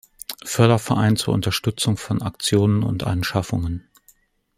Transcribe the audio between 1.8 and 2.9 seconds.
von Aktionen